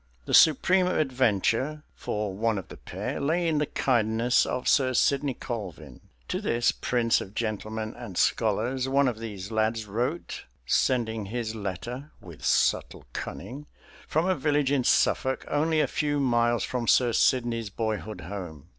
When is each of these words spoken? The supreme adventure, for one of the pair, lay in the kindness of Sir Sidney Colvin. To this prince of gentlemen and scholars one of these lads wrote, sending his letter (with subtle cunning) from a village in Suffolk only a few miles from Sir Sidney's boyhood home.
The 0.25 0.33
supreme 0.33 0.87
adventure, 0.87 1.83
for 1.93 2.33
one 2.33 2.57
of 2.57 2.69
the 2.69 2.77
pair, 2.77 3.21
lay 3.21 3.47
in 3.47 3.59
the 3.59 3.67
kindness 3.67 4.47
of 4.47 4.67
Sir 4.67 4.95
Sidney 4.95 5.35
Colvin. 5.35 6.01
To 6.29 6.41
this 6.41 6.71
prince 6.71 7.21
of 7.21 7.35
gentlemen 7.35 7.93
and 7.95 8.17
scholars 8.17 8.89
one 8.89 9.07
of 9.07 9.19
these 9.19 9.51
lads 9.51 9.85
wrote, 9.85 10.45
sending 10.65 11.27
his 11.27 11.53
letter 11.53 12.09
(with 12.19 12.43
subtle 12.43 13.05
cunning) 13.13 13.67
from 14.07 14.25
a 14.25 14.33
village 14.33 14.71
in 14.71 14.83
Suffolk 14.85 15.45
only 15.47 15.79
a 15.79 15.85
few 15.85 16.19
miles 16.19 16.63
from 16.63 16.87
Sir 16.87 17.13
Sidney's 17.13 17.69
boyhood 17.69 18.21
home. 18.21 18.69